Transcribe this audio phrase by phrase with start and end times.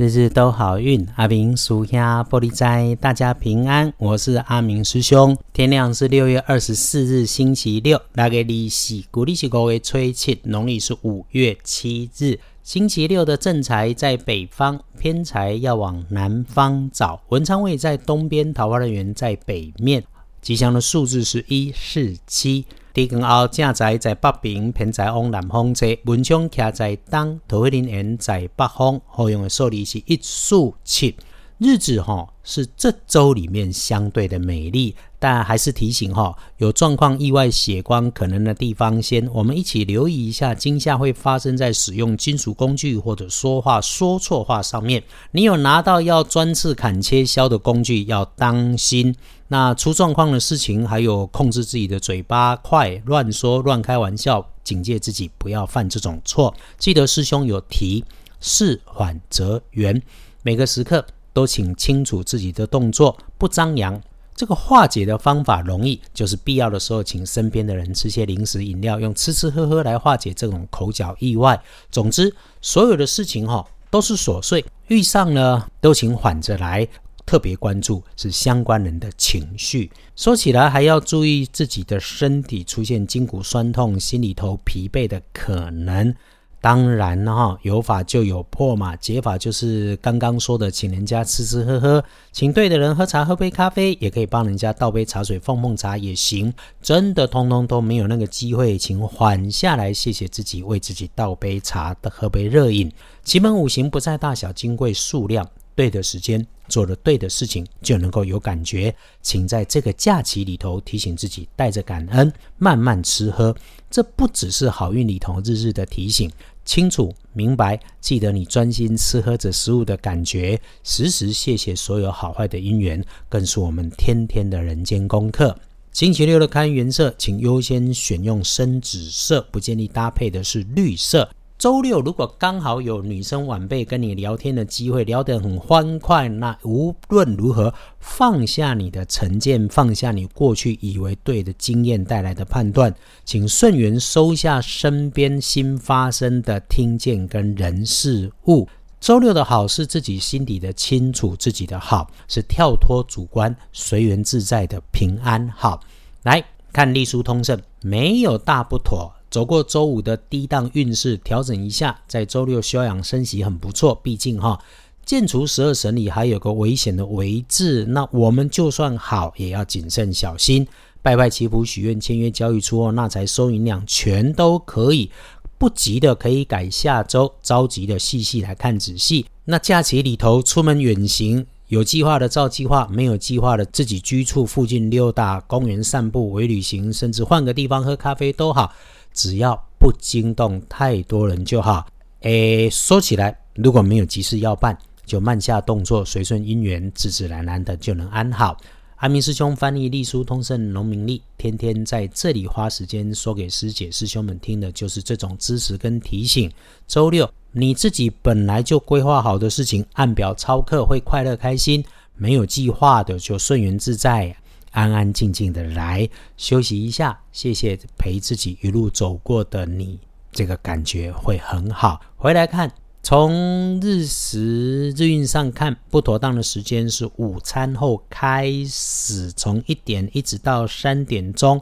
[0.00, 3.92] 日日都好运，阿明属下玻璃斋，大家平安。
[3.98, 5.36] 我是阿明师兄。
[5.52, 8.00] 天亮是六月二十四日，星期六。
[8.14, 17.20] 那个利息，古历是五月吹七，农历是五月七日，星期六的正财在北方，偏财要往南方找。
[17.28, 20.02] 文昌位在东边，桃花人员在北面。
[20.40, 22.64] 吉祥的数字是一四七。
[22.92, 25.88] 地根后正在在北边，偏在往南方坐。
[26.04, 29.00] 文昌徛在东，桃花林园在北方。
[29.06, 31.14] 好用的数字是一四七。
[31.58, 40.54] 日子哈是这周里面相对的美丽，但还是提醒哈，有状况、意外、血光可能的地方，先我们一起留意一下。
[40.54, 45.02] 惊吓会发生在使用金属工具或者说话说错话上面。
[45.32, 49.14] 你有拿到要专刺、砍切、削的工具，要当心。
[49.50, 56.54] 那出状况的事情，还有控制自己的嘴巴，快乱说、乱开玩笑，警戒自己不要犯这种错。
[56.78, 58.04] 记得师兄有提
[58.40, 60.00] 事缓则圆，
[60.42, 61.04] 每个时刻。
[61.32, 63.98] 都请清楚自己的动作，不张扬。
[64.34, 71.62] 这个化解的方法容易，就是必要的时候，请身边的人吃些零食、饮料，用吃吃喝喝来化解这种口角意外。
[71.88, 76.86] 总之，所有的事情哈都是琐碎，遇上呢都请缓着来。
[77.30, 79.88] 特别关注是相关人的情绪。
[80.16, 86.12] 说起来，还要注意自己的身体出现筋骨酸痛、心里头疲惫的可能。
[86.60, 88.96] 当然哈，有法就有破嘛。
[88.96, 96.52] 解法就是刚刚说的，请人家吃吃喝喝，请对的人喝茶喝杯咖啡，也可以帮人家倒杯茶水奉奉茶也行。
[96.82, 102.90] 真的通通都没有那个机会，请缓下来，谢谢自己，为自己倒杯茶的喝杯热饮。
[103.22, 105.48] 奇门五行不在大小、金贵、数量，
[105.80, 108.94] 对的时间做了对的事情，就能够有感觉。
[109.22, 113.56] 请在这个假期里头提醒自己，带着感恩慢慢吃喝。
[113.90, 116.30] 这不只是好运里头日日的提醒。
[116.66, 125.58] 清楚明白，记得你专心吃喝着食物的感觉，时时谢谢所有好坏的因缘，更是我们天天的人间功课。
[125.94, 131.30] 星期六的看颜色，请优先选用深紫色，不建议搭配的是绿色。
[131.60, 142.94] 周六如果刚好有女生晚辈跟你聊天的机会，聊得很欢快，那无论如何放下你的成见，放下你过去以为对的经验带来的判断，
[143.26, 148.66] 请顺缘收下身边新发生的听见跟人事物。
[148.98, 155.78] 周六的好是自己心底的清楚，自己的好是跳脱主观，随缘自在的平安好。
[156.22, 156.42] 来
[156.72, 159.12] 看隶书通胜，没有大不妥。
[159.30, 163.94] 走过周五的低档运势，调整一下，在周六休养生息很不错。
[164.02, 164.60] 毕竟哈，
[165.04, 170.66] 建除十二神里还有个危险的为字，那我们就算好也要谨慎小心。
[171.02, 175.10] 拜拜祈福许愿签约交易出货那才收银两全都可以，
[175.56, 179.26] 不急的可以改下周，着急的细细来看仔细。
[179.44, 188.72] 那假期里头出门远行，有计划的照计划，没有计划的自己居处附近溜达公园散步微旅行，甚至换个地方喝咖啡都好。
[189.14, 191.86] 只要不惊动太多人就好。
[192.22, 194.76] 诶，说起来，如果没有急事要办，
[195.06, 198.56] 就慢下动作，随顺因缘，自自然然的就能安好。
[198.96, 206.50] 阿明师兄翻译隶书通胜农民历，天天在这里花时间说给师姐师兄们听的，就是这种支持跟提醒。
[206.88, 211.82] 周六你自己本来就规划好的事情，按表操课会快乐开心；
[212.16, 214.36] 没有计划的，就顺缘自在。
[214.72, 219.98] 安安静静的来休息一下，谢谢陪自己一路走过的你，
[220.30, 222.00] 这个感觉会很好。
[222.16, 222.70] 回来看，
[223.02, 231.60] 从日时日运上看，不妥当的时间是午餐后开始，从一点一直到三点钟。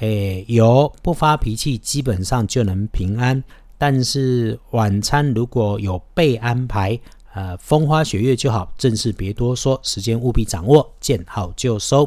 [0.00, 3.44] 诶，有不发脾气，基本上就能平安。
[3.80, 7.00] 但是晚餐如果有被安排，
[7.32, 12.06] 呃，风花雪月就好，正事别多说，时间务必掌握，见好就收。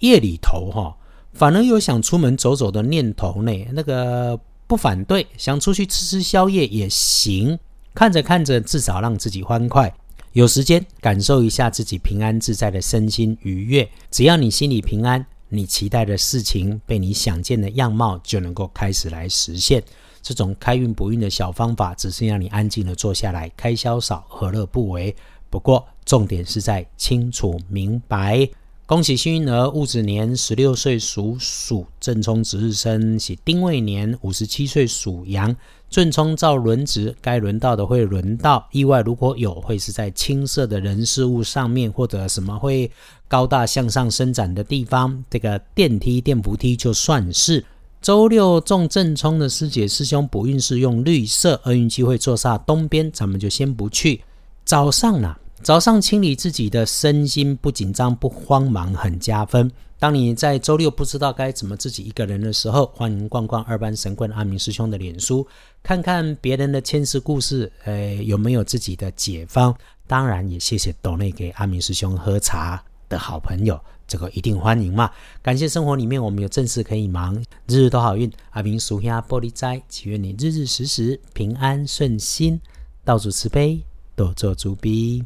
[0.00, 0.94] 夜里头哈，
[1.32, 3.66] 反而有想出门走走的念头呢。
[3.72, 7.58] 那个不反对，想出去吃吃宵夜也行。
[7.94, 9.90] 看着看着，至少让自己欢快。
[10.32, 13.88] 有时间感受一下自己平安自在的身心愉悦。
[14.10, 19.82] 只要你心里平安，你期待的事情被你想见的样貌就能够开始来实现。
[20.24, 25.14] 这种开运不运的小方法，只是让你安静的坐下来，开销少，何乐不为？
[25.50, 28.48] 不过重点是在清楚明白。
[28.86, 35.54] 恭喜幸运儿戊子年十六岁属鼠，正冲值日生喜丁未年五十七岁属羊，
[35.90, 38.66] 正冲照轮值，该轮到的会轮到。
[38.72, 42.90] 意外如果有，会是在青色的人事物上面，或者什么会
[43.28, 45.22] 高大向上伸展的地方。
[45.30, 47.62] 这个电梯、电扶梯就算是。
[48.04, 54.20] 周六中正冲的师姐师兄补运是用绿色，厄运机会坐煞东边，咱们就先不去。
[54.62, 59.72] 早上呢，早上清理自己的身心，不紧张不慌忙，很加分。
[59.98, 65.46] 当你在周六不知道该怎么自己一个人的时候，欢迎逛逛二班神棍阿明师兄的脸书，
[65.82, 69.74] 看看别人的千世故事，呃，有没有自己的解方？
[70.06, 75.10] 当然也谢谢斗内给阿明师兄喝茶的好朋友，这个一定欢迎嘛！
[75.42, 77.34] 感谢生活里面我们有正事可以忙，
[77.66, 78.30] 日日都好运。
[78.50, 82.60] 阿明属下玻璃斋，祈愿你日日时时平安顺心，
[83.02, 83.82] 道主慈悲，
[84.14, 85.24] 多做主逼。